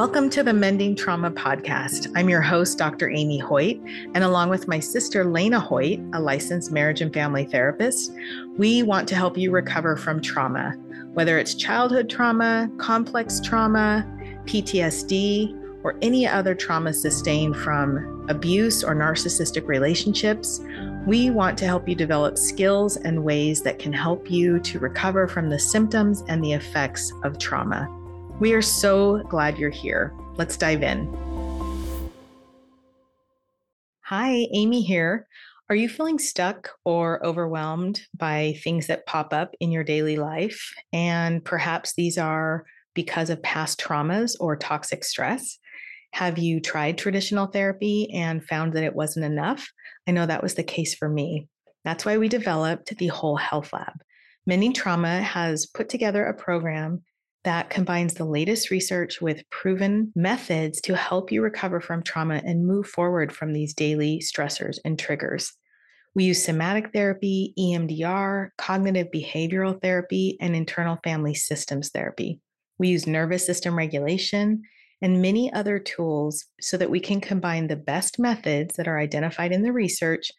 [0.00, 2.10] Welcome to the Mending Trauma Podcast.
[2.16, 3.10] I'm your host, Dr.
[3.10, 3.78] Amy Hoyt,
[4.14, 8.10] and along with my sister, Lena Hoyt, a licensed marriage and family therapist,
[8.56, 10.70] we want to help you recover from trauma,
[11.12, 14.06] whether it's childhood trauma, complex trauma,
[14.46, 20.62] PTSD, or any other trauma sustained from abuse or narcissistic relationships.
[21.06, 25.28] We want to help you develop skills and ways that can help you to recover
[25.28, 27.99] from the symptoms and the effects of trauma.
[28.40, 30.14] We are so glad you're here.
[30.36, 31.14] Let's dive in.
[34.00, 35.28] Hi, Amy here.
[35.68, 40.72] Are you feeling stuck or overwhelmed by things that pop up in your daily life?
[40.90, 42.64] And perhaps these are
[42.94, 45.58] because of past traumas or toxic stress.
[46.14, 49.70] Have you tried traditional therapy and found that it wasn't enough?
[50.08, 51.46] I know that was the case for me.
[51.84, 54.00] That's why we developed the Whole Health Lab.
[54.46, 57.04] Mending Trauma has put together a program
[57.44, 62.66] that combines the latest research with proven methods to help you recover from trauma and
[62.66, 65.52] move forward from these daily stressors and triggers.
[66.14, 72.40] We use somatic therapy, EMDR, cognitive behavioral therapy, and internal family systems therapy.
[72.78, 74.62] We use nervous system regulation
[75.00, 79.52] and many other tools so that we can combine the best methods that are identified
[79.52, 80.30] in the research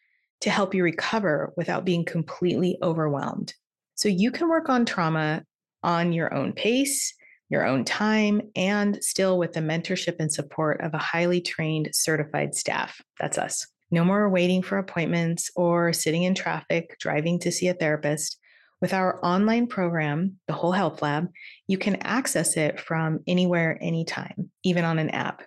[0.42, 3.54] to help you recover without being completely overwhelmed.
[3.96, 5.44] So you can work on trauma
[5.84, 7.14] on your own pace,
[7.50, 12.56] your own time, and still with the mentorship and support of a highly trained certified
[12.56, 13.02] staff.
[13.20, 13.68] That's us.
[13.92, 18.38] No more waiting for appointments or sitting in traffic, driving to see a therapist.
[18.80, 21.28] With our online program, the Whole Health Lab,
[21.68, 25.44] you can access it from anywhere, anytime, even on an app.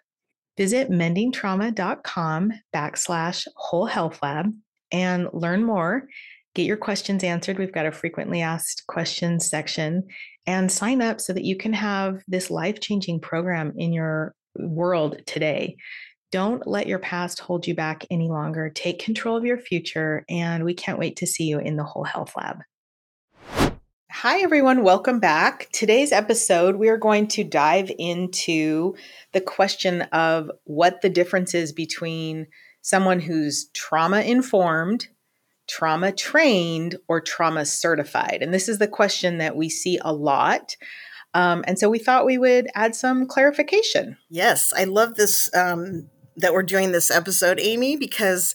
[0.56, 4.52] Visit mendingtrauma.com backslash whole health lab
[4.92, 6.06] and learn more
[6.54, 7.58] get your questions answered.
[7.58, 10.04] We've got a frequently asked questions section
[10.46, 15.20] and sign up so that you can have this life changing program in your world
[15.26, 15.76] today.
[16.30, 18.70] Don't let your past hold you back any longer.
[18.70, 22.04] Take control of your future, and we can't wait to see you in the Whole
[22.04, 22.58] Health Lab.
[24.10, 24.84] Hi, everyone.
[24.84, 25.68] Welcome back.
[25.72, 28.94] Today's episode, we are going to dive into
[29.32, 32.46] the question of what the difference is between
[32.80, 35.08] someone who's trauma informed
[35.66, 38.38] trauma trained or trauma certified?
[38.40, 40.76] And this is the question that we see a lot.
[41.34, 44.16] Um, and so we thought we would add some clarification.
[44.30, 48.54] Yes, I love this um, that we're doing this episode, Amy, because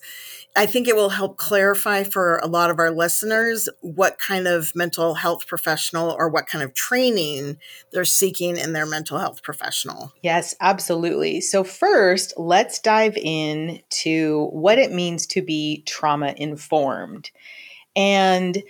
[0.56, 4.76] I think it will help clarify for a lot of our listeners what kind of
[4.76, 7.58] mental health professional or what kind of training
[7.92, 10.12] they're seeking in their mental health professional.
[10.22, 11.40] Yes, absolutely.
[11.42, 17.32] So, first, let's dive in to what it means to be trauma informed.
[17.96, 18.62] And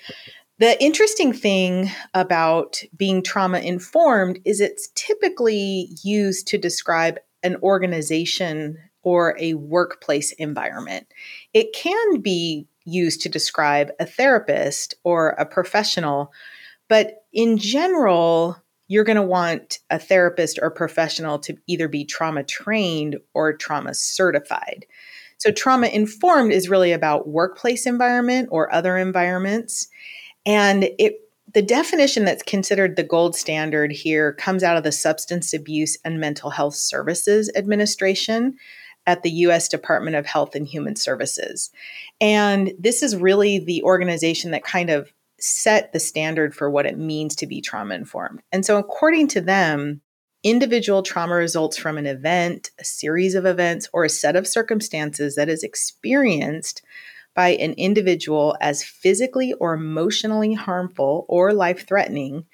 [0.60, 8.78] the interesting thing about being trauma informed is it's typically used to describe an organization
[9.04, 11.08] or a workplace environment.
[11.54, 16.32] It can be used to describe a therapist or a professional,
[16.88, 22.44] but in general, you're going to want a therapist or professional to either be trauma
[22.44, 24.86] trained or trauma certified.
[25.38, 29.88] So, trauma informed is really about workplace environment or other environments.
[30.46, 31.22] And it
[31.54, 36.20] the definition that's considered the gold standard here comes out of the Substance Abuse and
[36.20, 38.56] Mental Health Services Administration,
[39.10, 41.72] at the US Department of Health and Human Services.
[42.22, 46.96] And this is really the organization that kind of set the standard for what it
[46.96, 48.44] means to be trauma informed.
[48.52, 50.02] And so, according to them,
[50.44, 55.36] individual trauma results from an event, a series of events, or a set of circumstances
[55.36, 56.84] that is experienced
[57.34, 62.46] by an individual as physically or emotionally harmful or life threatening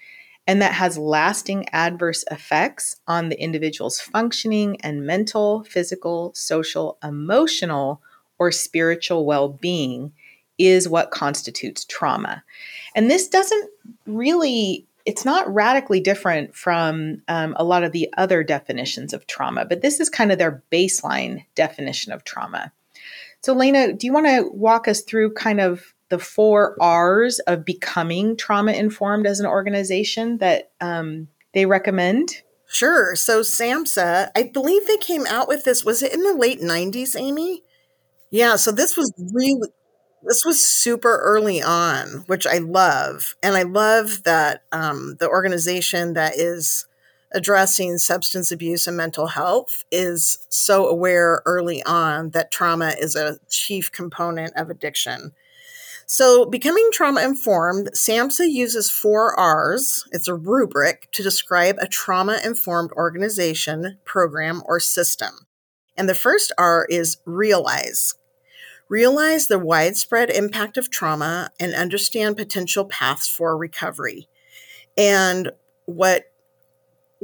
[0.48, 8.02] and that has lasting adverse effects on the individual's functioning and mental, physical, social, emotional,
[8.38, 10.12] or spiritual well being
[10.58, 12.44] is what constitutes trauma.
[12.96, 13.70] And this doesn't
[14.06, 19.66] really, it's not radically different from um, a lot of the other definitions of trauma,
[19.66, 22.72] but this is kind of their baseline definition of trauma.
[23.42, 27.66] So, Lena, do you want to walk us through kind of the four R's of
[27.66, 32.44] becoming trauma informed as an organization that um, they recommend?
[32.68, 33.16] Sure.
[33.16, 35.86] So SAMHSA, I believe they came out with this.
[35.86, 37.64] Was it in the late 90s, Amy?
[38.32, 38.56] Yeah.
[38.56, 39.70] So this was really,
[40.24, 43.36] this was super early on, which I love.
[43.42, 46.86] And I love that um, the organization that is
[47.32, 53.38] addressing substance abuse and mental health is so aware early on that trauma is a
[53.50, 55.34] chief component of addiction.
[56.08, 60.08] So, becoming trauma informed, SAMHSA uses four R's.
[60.12, 65.48] It's a rubric to describe a trauma informed organization, program, or system.
[65.98, 68.14] And the first R is realize.
[68.88, 74.28] Realize the widespread impact of trauma and understand potential paths for recovery.
[74.96, 75.52] And
[75.86, 76.26] what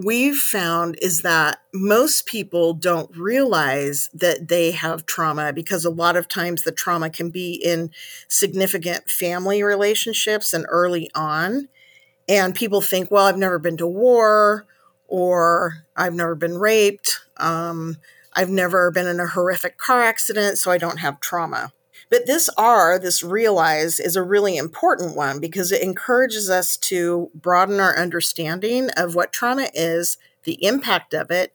[0.03, 6.15] we've found is that most people don't realize that they have trauma because a lot
[6.15, 7.91] of times the trauma can be in
[8.27, 11.67] significant family relationships and early on.
[12.27, 14.65] And people think, well, I've never been to war
[15.07, 17.19] or I've never been raped.
[17.37, 17.97] Um,
[18.33, 21.73] I've never been in a horrific car accident, so I don't have trauma.
[22.11, 27.31] But this R, this realize, is a really important one because it encourages us to
[27.33, 31.53] broaden our understanding of what trauma is, the impact of it,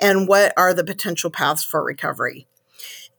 [0.00, 2.46] and what are the potential paths for recovery.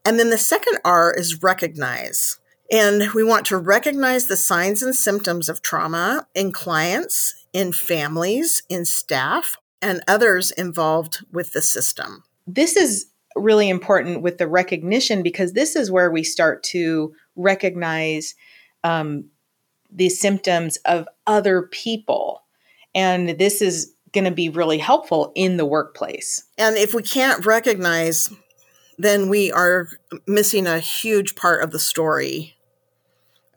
[0.03, 2.39] And then the second R is recognize.
[2.71, 8.63] And we want to recognize the signs and symptoms of trauma in clients, in families,
[8.68, 12.24] in staff, and others involved with the system.
[12.47, 13.07] This is
[13.41, 18.36] really important with the recognition because this is where we start to recognize
[18.83, 19.25] um,
[19.91, 22.44] the symptoms of other people.
[22.94, 26.44] And this is going to be really helpful in the workplace.
[26.57, 28.30] And if we can't recognize,
[28.97, 29.88] then we are
[30.27, 32.56] missing a huge part of the story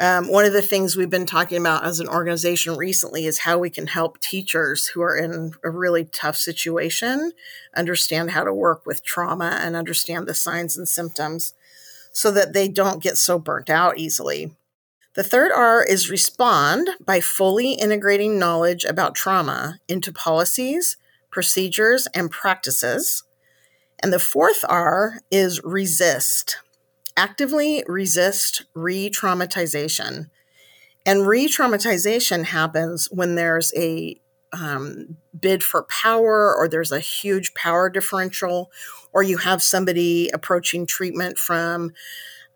[0.03, 3.57] um, one of the things we've been talking about as an organization recently is how
[3.57, 7.31] we can help teachers who are in a really tough situation
[7.77, 11.55] understand how to work with trauma and understand the signs and symptoms
[12.11, 14.51] so that they don't get so burnt out easily.
[15.15, 20.97] The third R is respond by fully integrating knowledge about trauma into policies,
[21.31, 23.23] procedures, and practices.
[24.03, 26.57] And the fourth R is resist
[27.17, 30.31] actively resist re traumatization.
[31.05, 34.21] And re traumatization happens when there's a
[34.53, 38.71] um, bid for power or there's a huge power differential,
[39.13, 41.93] or you have somebody approaching treatment from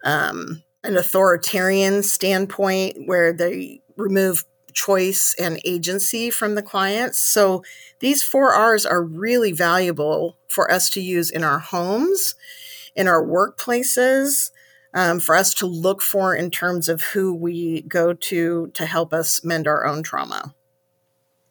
[0.04, 7.18] um, an authoritarian standpoint where they remove choice and agency from the clients.
[7.18, 7.64] So
[8.00, 12.34] these four R's are really valuable for us to use in our homes
[12.96, 14.50] in our workplaces
[14.94, 19.12] um, for us to look for in terms of who we go to to help
[19.12, 20.54] us mend our own trauma.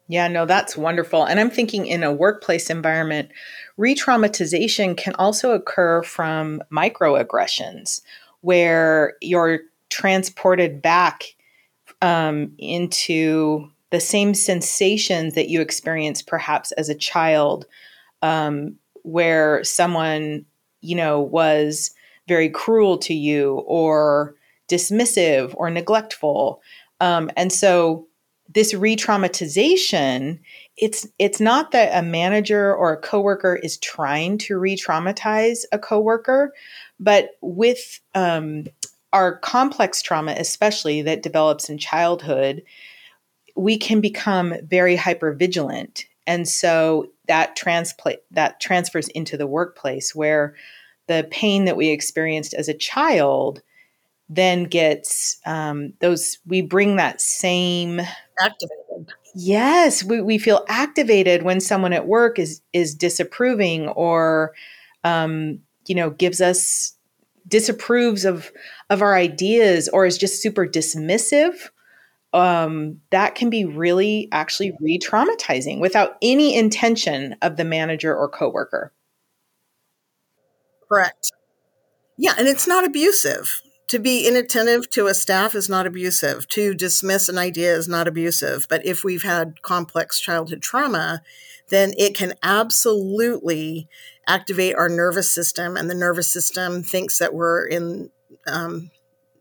[0.08, 1.24] Yeah, no, that's wonderful.
[1.24, 3.30] And I'm thinking in a workplace environment,
[3.76, 8.02] re traumatization can also occur from microaggressions
[8.40, 9.60] where you're
[9.90, 11.24] transported back
[12.02, 17.66] um, into the same sensations that you experienced perhaps as a child,
[18.22, 20.44] um, where someone
[20.80, 21.92] you know, was
[22.28, 24.34] very cruel to you or
[24.68, 26.60] dismissive or neglectful.
[27.00, 28.06] Um, and so
[28.54, 30.38] this re-traumatization,
[30.76, 36.52] it's it's not that a manager or a coworker is trying to re-traumatize a coworker,
[37.00, 38.66] but with um,
[39.12, 42.62] our complex trauma, especially that develops in childhood,
[43.56, 50.14] we can become very hyper vigilant, and so that transpla- that transfers into the workplace
[50.14, 50.54] where
[51.06, 53.62] the pain that we experienced as a child
[54.28, 58.00] then gets um, those we bring that same
[58.40, 59.12] activated.
[59.34, 64.54] Yes we, we feel activated when someone at work is is disapproving or
[65.04, 66.94] um, you know gives us
[67.48, 68.50] disapproves of
[68.90, 71.70] of our ideas or is just super dismissive
[72.36, 78.92] um, that can be really actually re-traumatizing without any intention of the manager or coworker
[80.88, 81.32] Correct.
[82.16, 83.62] Yeah, and it's not abusive.
[83.88, 86.48] To be inattentive to a staff is not abusive.
[86.48, 88.66] To dismiss an idea is not abusive.
[88.68, 91.22] But if we've had complex childhood trauma,
[91.68, 93.88] then it can absolutely
[94.26, 98.10] activate our nervous system, and the nervous system thinks that we're in
[98.46, 98.90] um,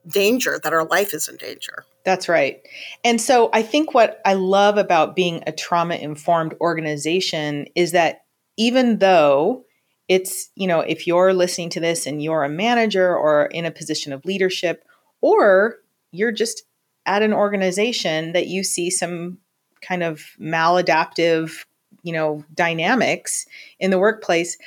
[0.08, 1.86] danger, that our life is in danger.
[2.06, 2.62] That's right.
[3.04, 8.26] And so I think what I love about being a trauma informed organization is that
[8.58, 9.66] even though
[10.08, 13.72] it's, you know, if you're listening to this and you're a manager or in a
[13.72, 14.84] position of leadership,
[15.22, 15.78] or
[16.12, 16.62] you're just
[17.08, 19.40] at an organization that you see some
[19.82, 21.66] kind of maladaptive,
[22.04, 23.48] you know, dynamics
[23.80, 24.58] in the workplace,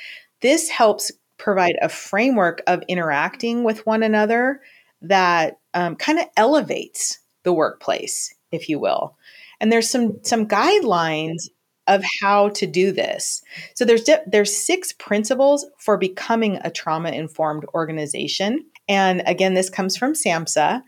[0.41, 4.61] this helps provide a framework of interacting with one another
[5.01, 9.15] that um, kind of elevates the workplace, if you will.
[9.59, 11.49] And there's some some guidelines
[11.87, 13.41] of how to do this.
[13.73, 18.63] So there's there's six principles for becoming a trauma informed organization.
[18.87, 20.81] And again, this comes from SAMHSA.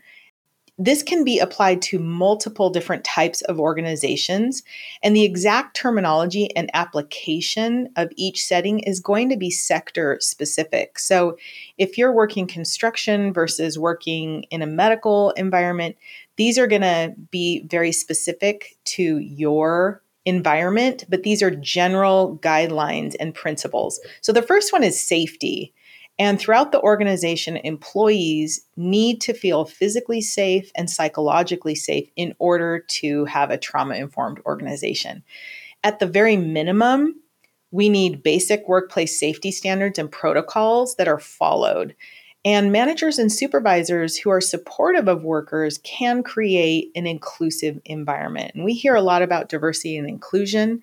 [0.78, 4.62] this can be applied to multiple different types of organizations,
[5.02, 10.98] and the exact terminology and application of each setting is going to be sector specific.
[10.98, 11.36] So,
[11.78, 15.96] if you're working construction versus working in a medical environment,
[16.36, 23.14] these are going to be very specific to your environment, but these are general guidelines
[23.18, 24.00] and principles.
[24.20, 25.72] So, the first one is safety.
[26.18, 32.78] And throughout the organization, employees need to feel physically safe and psychologically safe in order
[32.78, 35.24] to have a trauma informed organization.
[35.82, 37.20] At the very minimum,
[37.70, 41.96] we need basic workplace safety standards and protocols that are followed.
[42.44, 48.52] And managers and supervisors who are supportive of workers can create an inclusive environment.
[48.54, 50.82] And we hear a lot about diversity and inclusion.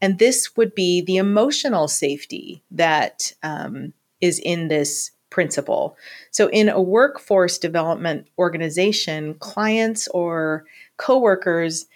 [0.00, 5.96] And this would be the emotional safety that um, is in this principle.
[6.30, 10.64] So, in a workforce development organization, clients or
[10.96, 11.86] coworkers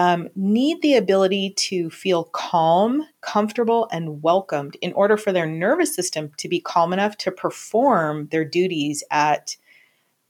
[0.00, 5.94] um, need the ability to feel calm, comfortable, and welcomed in order for their nervous
[5.94, 9.58] system to be calm enough to perform their duties at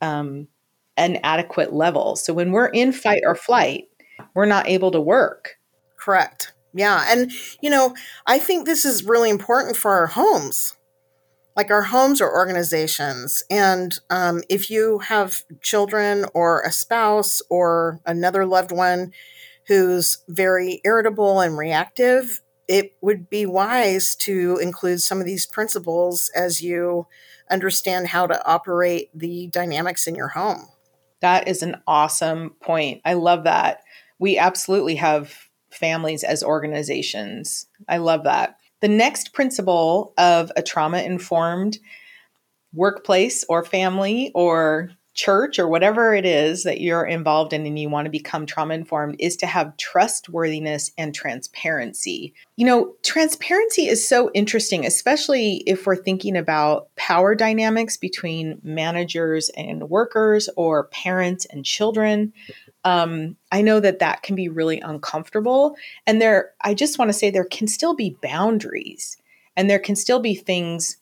[0.00, 0.48] um,
[0.96, 2.16] an adequate level.
[2.16, 3.84] So, when we're in fight or flight,
[4.34, 5.56] we're not able to work.
[5.96, 6.52] Correct.
[6.74, 7.04] Yeah.
[7.06, 7.94] And, you know,
[8.26, 10.74] I think this is really important for our homes
[11.56, 13.42] like our homes or organizations.
[13.50, 19.12] And um, if you have children or a spouse or another loved one
[19.70, 26.28] who's very irritable and reactive, it would be wise to include some of these principles
[26.34, 27.06] as you
[27.48, 30.66] understand how to operate the dynamics in your home.
[31.20, 33.00] That is an awesome point.
[33.04, 33.82] I love that.
[34.18, 35.32] We absolutely have
[35.70, 37.68] families as organizations.
[37.88, 38.56] I love that.
[38.80, 41.78] The next principle of a trauma informed
[42.72, 47.88] workplace or family or church or whatever it is that you're involved in and you
[47.88, 52.32] want to become trauma informed is to have trustworthiness and transparency.
[52.56, 59.50] You know, transparency is so interesting, especially if we're thinking about power dynamics between managers
[59.56, 62.32] and workers or parents and children
[62.84, 65.76] um, I know that that can be really uncomfortable.
[66.06, 69.16] And there, I just want to say there can still be boundaries
[69.56, 70.96] and there can still be things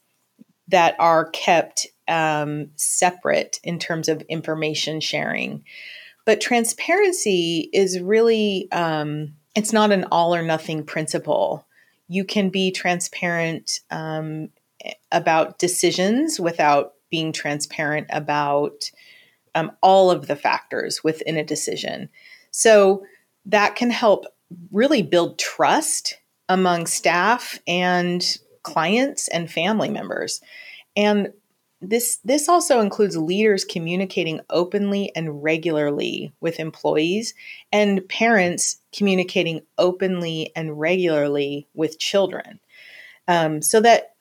[0.68, 5.64] that are kept um, separate in terms of information sharing.
[6.24, 11.66] But transparency is really, um, it's not an all or nothing principle.
[12.08, 14.50] You can be transparent um,
[15.12, 18.90] about decisions without being transparent about
[19.54, 22.08] um, all of the factors within a decision.
[22.50, 23.04] So
[23.46, 24.26] that can help
[24.70, 30.40] really build trust among staff and clients and family members.
[30.96, 31.32] And
[31.80, 37.34] this this also includes leaders communicating openly and regularly with employees
[37.72, 42.58] and parents communicating openly and regularly with children
[43.28, 44.14] um, so that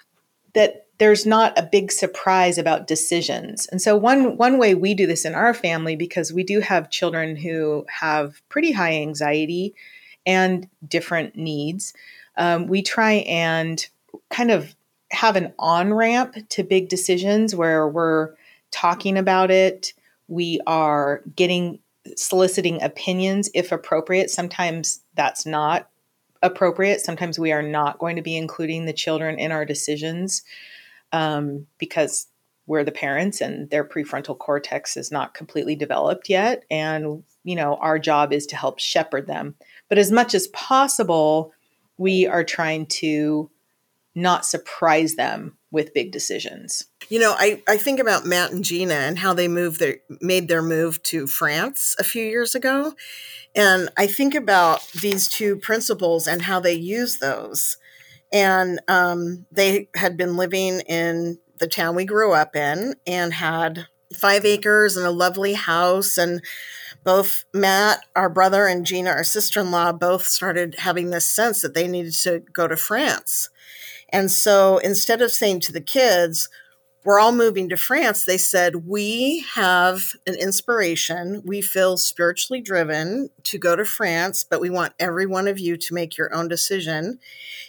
[0.53, 3.67] that there's not a big surprise about decisions.
[3.67, 6.89] And so one one way we do this in our family because we do have
[6.89, 9.73] children who have pretty high anxiety
[10.25, 11.93] and different needs.
[12.35, 13.85] Um, we try and
[14.29, 14.75] kind of
[15.11, 18.33] have an on ramp to big decisions where we're
[18.71, 19.93] talking about it.
[20.27, 21.79] We are getting
[22.15, 24.29] soliciting opinions if appropriate.
[24.29, 25.89] Sometimes that's not
[26.41, 27.01] appropriate.
[27.01, 30.43] Sometimes we are not going to be including the children in our decisions
[31.11, 32.27] um, because
[32.67, 36.63] we're the parents and their prefrontal cortex is not completely developed yet.
[36.69, 39.55] And, you know, our job is to help shepherd them.
[39.87, 41.53] But as much as possible,
[41.97, 43.49] we are trying to
[44.17, 46.85] not surprise them with big decisions.
[47.09, 50.47] You know, I, I think about Matt and Gina and how they moved their made
[50.47, 52.93] their move to France a few years ago.
[53.55, 57.77] And I think about these two principles and how they use those
[58.31, 63.87] and um, they had been living in the town we grew up in and had
[64.13, 66.41] five acres and a lovely house and
[67.03, 71.61] both Matt, our brother, and Gina, our sister in law, both started having this sense
[71.61, 73.49] that they needed to go to France.
[74.09, 76.49] And so instead of saying to the kids,
[77.07, 81.41] we're all moving to France, they said, We have an inspiration.
[81.45, 85.77] We feel spiritually driven to go to France, but we want every one of you
[85.77, 87.19] to make your own decision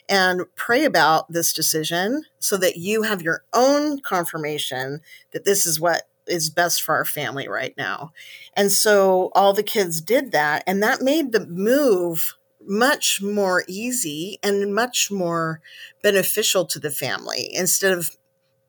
[0.09, 5.79] and pray about this decision so that you have your own confirmation that this is
[5.79, 8.13] what is best for our family right now.
[8.55, 12.35] And so all the kids did that, and that made the move
[12.69, 15.61] much more easy and much more
[16.03, 18.17] beneficial to the family instead of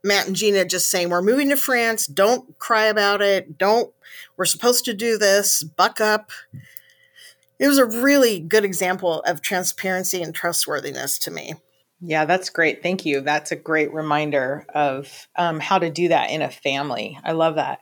[0.03, 2.07] Matt and Gina just saying, We're moving to France.
[2.07, 3.57] Don't cry about it.
[3.57, 3.93] Don't,
[4.37, 5.63] we're supposed to do this.
[5.63, 6.31] Buck up.
[7.59, 11.55] It was a really good example of transparency and trustworthiness to me.
[12.01, 12.81] Yeah, that's great.
[12.81, 13.21] Thank you.
[13.21, 17.19] That's a great reminder of um, how to do that in a family.
[17.23, 17.79] I love that.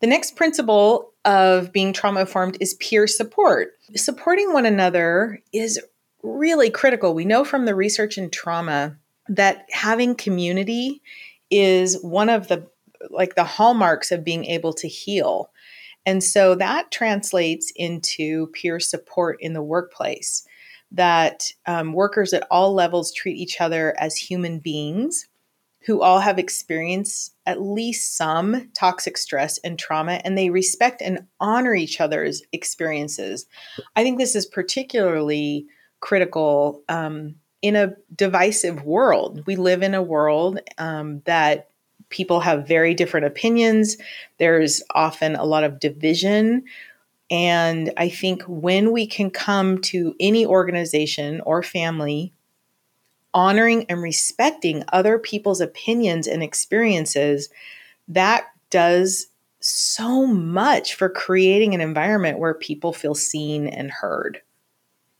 [0.00, 3.72] The next principle of being trauma informed is peer support.
[3.94, 5.78] Supporting one another is
[6.22, 7.14] really critical.
[7.14, 8.96] We know from the research in trauma
[9.28, 11.02] that having community
[11.50, 12.66] is one of the
[13.10, 15.50] like the hallmarks of being able to heal.
[16.04, 20.44] And so that translates into peer support in the workplace
[20.92, 25.26] that um, workers at all levels treat each other as human beings
[25.82, 31.26] who all have experienced at least some toxic stress and trauma, and they respect and
[31.40, 33.46] honor each other's experiences.
[33.96, 35.66] I think this is particularly
[36.00, 39.44] critical um, in a divisive world.
[39.46, 41.70] We live in a world um, that
[42.10, 43.96] people have very different opinions.
[44.38, 46.64] There's often a lot of division
[47.30, 52.32] and I think when we can come to any organization or family
[53.34, 57.50] honoring and respecting other people's opinions and experiences,
[58.08, 59.26] that does
[59.60, 64.40] so much for creating an environment where people feel seen and heard.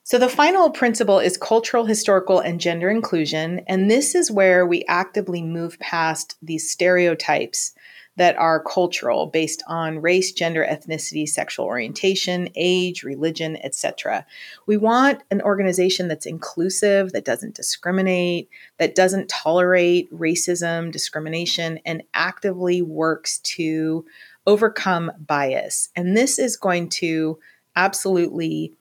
[0.04, 3.60] So, the final principle is cultural, historical, and gender inclusion.
[3.66, 7.74] And this is where we actively move past these stereotypes
[8.18, 14.26] that are cultural based on race, gender, ethnicity, sexual orientation, age, religion, etc.
[14.66, 22.02] We want an organization that's inclusive, that doesn't discriminate, that doesn't tolerate racism, discrimination, and
[22.12, 24.04] actively works to
[24.46, 25.88] overcome bias.
[25.94, 27.38] And this is going to
[27.76, 28.74] absolutely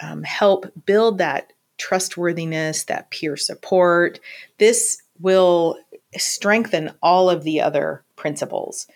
[0.00, 4.18] um, help build that trustworthiness, that peer support.
[4.56, 5.78] This will
[6.16, 8.86] strengthen all of the other principles.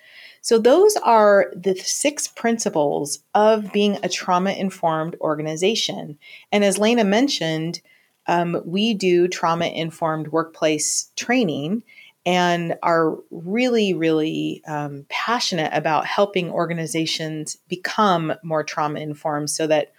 [0.43, 6.19] So, those are the six principles of being a trauma informed organization.
[6.51, 7.81] And as Lena mentioned,
[8.27, 11.85] um, we do trauma informed workplace training
[12.25, 19.93] and are really, really um, passionate about helping organizations become more trauma informed so that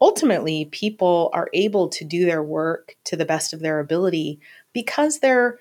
[0.00, 4.38] ultimately people are able to do their work to the best of their ability
[4.72, 5.58] because they're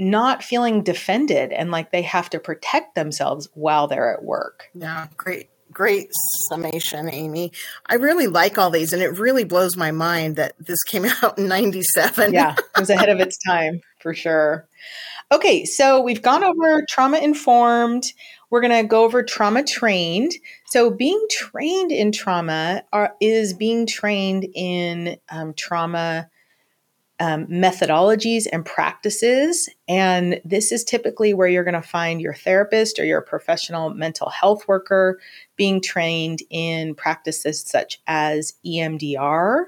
[0.00, 4.70] not feeling defended and like they have to protect themselves while they're at work.
[4.74, 5.50] Yeah, great.
[5.72, 6.08] Great
[6.48, 7.52] summation, Amy.
[7.86, 11.38] I really like all these, and it really blows my mind that this came out
[11.38, 12.34] in 97.
[12.34, 14.66] Yeah, it was ahead of its time for sure.
[15.30, 18.12] Okay, so we've gone over trauma informed.
[18.50, 20.32] We're going to go over trauma trained.
[20.66, 26.28] So, being trained in trauma are, is being trained in um, trauma
[27.20, 29.68] um, methodologies and practices.
[29.86, 34.30] And this is typically where you're going to find your therapist or your professional mental
[34.30, 35.20] health worker
[35.56, 39.64] being trained in practices such as EMDR,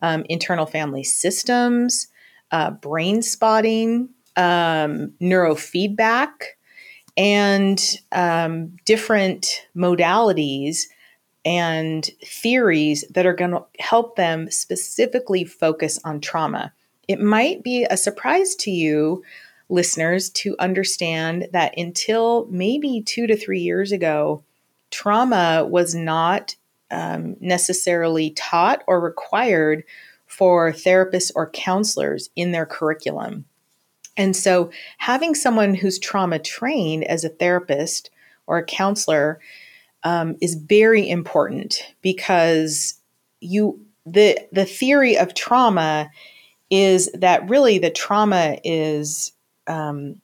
[0.00, 2.08] um, internal family systems,
[2.52, 6.30] uh, brain spotting, um, neurofeedback,
[7.18, 10.84] and um, different modalities
[11.48, 16.74] and theories that are going to help them specifically focus on trauma.
[17.08, 19.22] It might be a surprise to you,
[19.70, 24.44] listeners, to understand that until maybe two to three years ago,
[24.90, 26.54] trauma was not
[26.90, 29.84] um, necessarily taught or required
[30.26, 33.46] for therapists or counselors in their curriculum.
[34.18, 38.10] And so, having someone who's trauma trained as a therapist
[38.46, 39.40] or a counselor
[40.04, 42.94] um, is very important because
[43.40, 46.10] you the the theory of trauma
[46.70, 49.32] is that really the trauma is
[49.66, 50.20] um,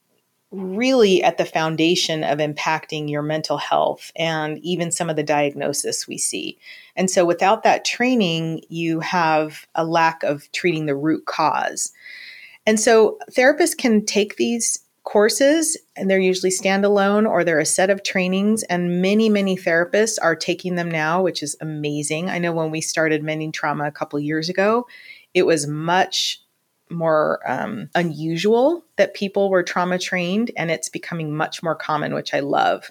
[0.54, 6.06] really at the foundation of impacting your mental health and even some of the diagnosis
[6.06, 6.56] we see.
[6.96, 11.92] And so, without that training, you have a lack of treating the root cause.
[12.66, 17.90] And so, therapists can take these courses and they're usually standalone or they're a set
[17.90, 22.52] of trainings and many many therapists are taking them now which is amazing i know
[22.52, 24.86] when we started mending trauma a couple years ago
[25.34, 26.40] it was much
[26.90, 32.34] more um, unusual that people were trauma trained, and it's becoming much more common, which
[32.34, 32.90] I love.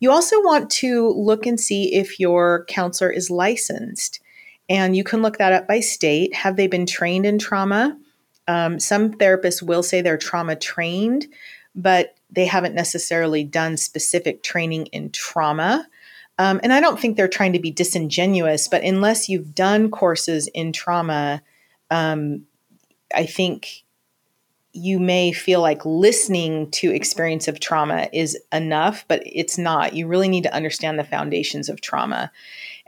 [0.00, 4.20] You also want to look and see if your counselor is licensed,
[4.68, 6.34] and you can look that up by state.
[6.34, 7.98] Have they been trained in trauma?
[8.46, 11.26] Um, some therapists will say they're trauma trained,
[11.74, 15.86] but they haven't necessarily done specific training in trauma.
[16.38, 20.48] Um, and I don't think they're trying to be disingenuous, but unless you've done courses
[20.48, 21.42] in trauma,
[21.90, 22.44] um,
[23.14, 23.84] I think
[24.72, 29.94] you may feel like listening to experience of trauma is enough, but it's not.
[29.94, 32.32] You really need to understand the foundations of trauma.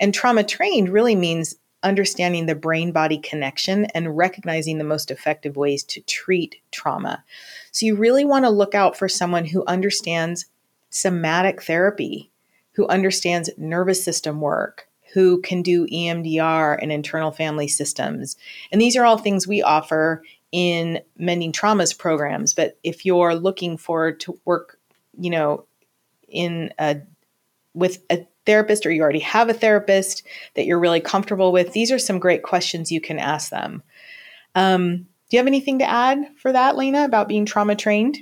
[0.01, 1.55] And trauma trained really means
[1.87, 7.25] understanding the brain body connection and recognizing the most effective ways to treat trauma.
[7.71, 10.47] So, you really want to look out for someone who understands
[10.91, 12.31] somatic therapy,
[12.73, 18.37] who understands nervous system work, who can do EMDR and internal family systems.
[18.71, 20.23] And these are all things we offer
[20.53, 22.55] in mending traumas programs.
[22.55, 24.79] But if you're looking for to work,
[25.19, 25.65] you know,
[26.29, 27.01] in a
[27.75, 30.23] with a therapist or you already have a therapist
[30.55, 33.83] that you're really comfortable with, these are some great questions you can ask them.
[34.55, 38.19] Um, do you have anything to add for that, Lena, about being trauma trained?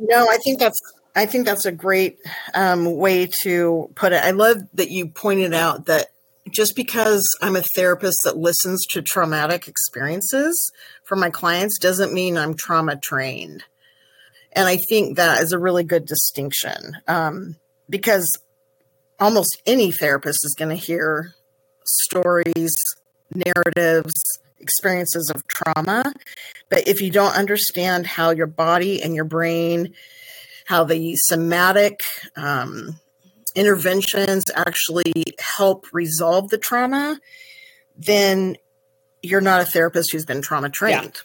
[0.00, 0.80] No, I think that's
[1.16, 2.18] I think that's a great
[2.54, 4.22] um, way to put it.
[4.22, 6.08] I love that you pointed out that
[6.52, 10.72] just because I'm a therapist that listens to traumatic experiences
[11.04, 13.64] for my clients doesn't mean I'm trauma trained.
[14.52, 17.56] And I think that is a really good distinction um,
[17.88, 18.30] because
[19.20, 21.34] almost any therapist is going to hear
[21.84, 22.74] stories,
[23.34, 24.14] narratives,
[24.58, 26.12] experiences of trauma.
[26.70, 29.94] But if you don't understand how your body and your brain,
[30.66, 32.00] how the somatic
[32.36, 32.98] um,
[33.54, 37.20] interventions actually help resolve the trauma,
[37.96, 38.56] then
[39.22, 41.04] you're not a therapist who's been trauma trained.
[41.14, 41.22] Yeah.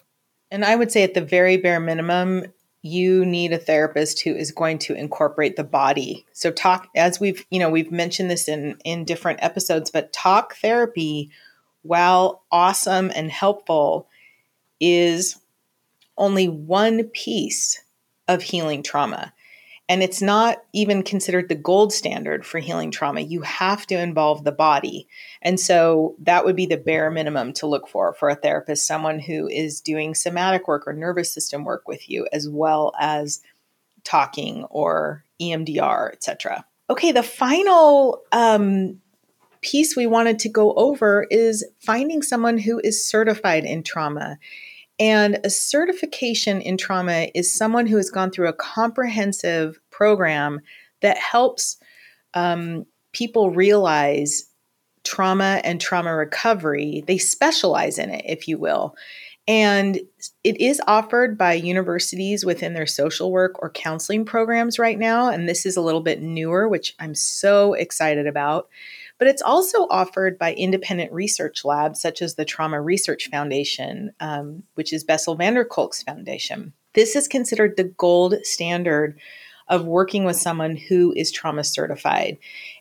[0.51, 2.45] And I would say, at the very bare minimum,
[2.81, 6.25] you need a therapist who is going to incorporate the body.
[6.31, 10.55] So talk as we've, you know, we've mentioned this in in different episodes, but talk
[10.55, 11.29] therapy
[11.81, 14.07] while awesome and helpful
[14.79, 15.37] is
[16.17, 17.81] only one piece
[18.27, 19.33] of healing trauma.
[19.89, 23.21] And it's not even considered the gold standard for healing trauma.
[23.21, 25.07] You have to involve the body.
[25.41, 29.19] And so that would be the bare minimum to look for for a therapist, someone
[29.19, 33.41] who is doing somatic work or nervous system work with you, as well as
[34.03, 36.65] talking or EMDR, etc.
[36.91, 39.01] Okay, the final um,
[39.61, 44.37] piece we wanted to go over is finding someone who is certified in trauma.
[44.99, 50.59] And a certification in trauma is someone who has gone through a comprehensive program
[51.01, 51.77] that helps
[52.33, 54.45] um, people realize
[55.03, 57.03] trauma and trauma recovery.
[57.07, 58.95] They specialize in it, if you will.
[59.47, 59.99] And
[60.43, 65.29] it is offered by universities within their social work or counseling programs right now.
[65.29, 68.69] And this is a little bit newer, which I'm so excited about
[69.19, 74.63] but it's also offered by independent research labs such as the Trauma Research Foundation, um,
[74.73, 76.73] which is Bessel van der Kolk's foundation.
[76.93, 79.19] This is considered the gold standard
[79.67, 82.39] of working with someone who is trauma certified.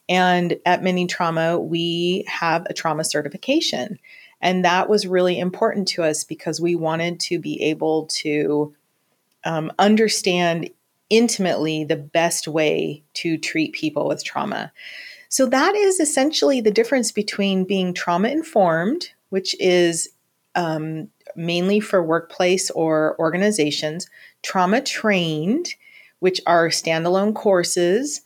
[0.09, 3.99] And at Mending Trauma, we have a trauma certification.
[4.41, 8.75] And that was really important to us because we wanted to be able to
[9.45, 10.71] um, understand
[11.11, 14.73] intimately the best way to treat people with trauma.
[15.29, 20.09] So that is essentially the difference between being trauma informed, which is
[20.55, 24.09] um, mainly for workplace or organizations,
[24.43, 25.75] trauma trained,
[26.21, 28.23] which are standalone courses,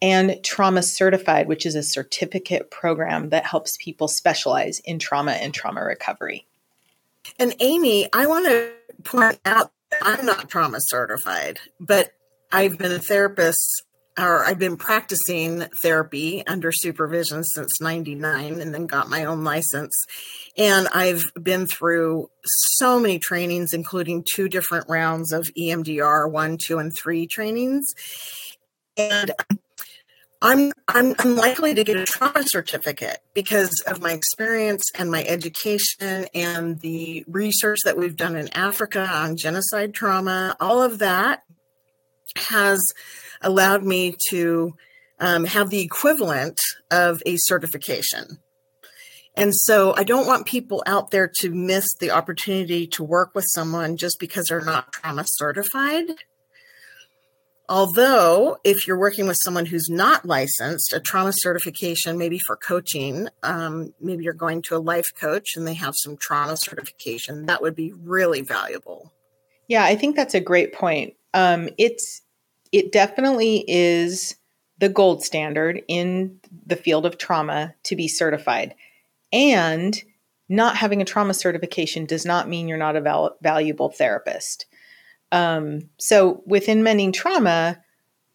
[0.00, 5.54] and trauma certified, which is a certificate program that helps people specialize in trauma and
[5.54, 6.46] trauma recovery.
[7.38, 8.70] And Amy, I want to
[9.02, 12.12] point out I'm not trauma certified, but
[12.52, 13.82] I've been a therapist
[14.18, 19.94] or I've been practicing therapy under supervision since 99 and then got my own license.
[20.56, 26.78] And I've been through so many trainings, including two different rounds of EMDR one, two,
[26.78, 27.86] and three trainings.
[28.96, 29.32] And
[30.44, 36.26] I'm I'm unlikely to get a trauma certificate because of my experience and my education
[36.34, 40.54] and the research that we've done in Africa on genocide trauma.
[40.60, 41.43] All of that
[42.48, 42.82] has
[43.40, 44.74] allowed me to
[45.20, 46.58] um, have the equivalent
[46.90, 48.38] of a certification.
[49.36, 53.44] And so I don't want people out there to miss the opportunity to work with
[53.48, 56.06] someone just because they're not trauma certified.
[57.68, 63.28] Although, if you're working with someone who's not licensed, a trauma certification, maybe for coaching,
[63.42, 67.62] um, maybe you're going to a life coach and they have some trauma certification, that
[67.62, 69.12] would be really valuable.
[69.66, 71.14] Yeah, I think that's a great point.
[71.34, 72.22] Um, it's
[72.72, 74.36] it definitely is
[74.78, 78.74] the gold standard in the field of trauma to be certified.
[79.32, 80.00] And
[80.48, 84.66] not having a trauma certification does not mean you're not a val- valuable therapist.
[85.32, 87.82] Um, so within mending trauma,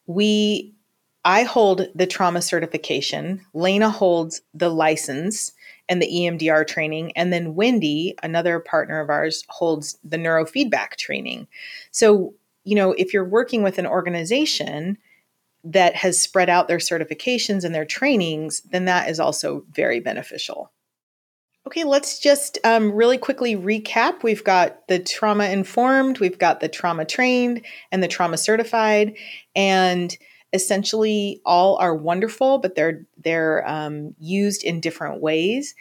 [0.05, 0.73] we
[1.25, 3.45] I hold the trauma certification.
[3.53, 5.51] Lena holds the license,
[5.89, 7.11] and the EMDR training.
[7.15, 11.47] And then Wendy, another partner of ours, holds the neurofeedback training.
[11.91, 12.35] So,
[12.69, 14.99] you know, if you're working with an organization
[15.63, 20.71] that has spread out their certifications and their trainings, then that is also very beneficial.
[21.65, 24.21] Okay, let's just um, really quickly recap.
[24.21, 29.17] We've got the trauma informed, we've got the trauma trained, and the trauma certified,
[29.55, 30.15] and
[30.53, 35.73] essentially all are wonderful, but they're they're um, used in different ways.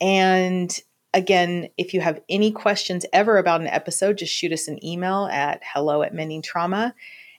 [0.00, 0.70] And
[1.16, 5.28] again, if you have any questions ever about an episode, just shoot us an email
[5.32, 6.94] at hello at mending trauma,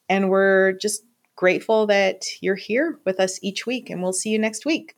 [0.09, 1.03] and we're just
[1.35, 4.95] grateful that you're here with us each week, and we'll see you next week.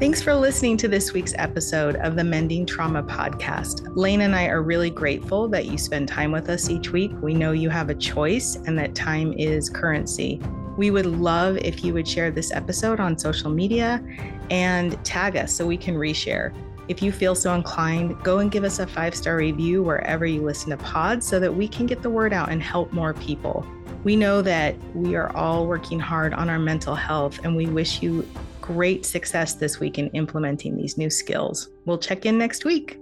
[0.00, 3.86] Thanks for listening to this week's episode of the Mending Trauma Podcast.
[3.96, 7.12] Lane and I are really grateful that you spend time with us each week.
[7.22, 10.40] We know you have a choice and that time is currency.
[10.76, 14.02] We would love if you would share this episode on social media
[14.50, 16.54] and tag us so we can reshare.
[16.88, 20.42] If you feel so inclined, go and give us a five star review wherever you
[20.42, 23.66] listen to pods so that we can get the word out and help more people.
[24.02, 28.02] We know that we are all working hard on our mental health, and we wish
[28.02, 28.28] you
[28.60, 31.70] great success this week in implementing these new skills.
[31.86, 32.98] We'll check in next week.